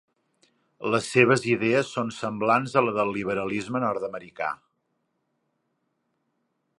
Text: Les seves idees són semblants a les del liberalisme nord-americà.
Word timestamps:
Les 0.93 1.09
seves 1.15 1.43
idees 1.49 1.91
són 1.97 2.09
semblants 2.15 2.73
a 2.81 2.83
les 2.85 2.97
del 3.01 3.13
liberalisme 3.17 3.83
nord-americà. 3.85 4.51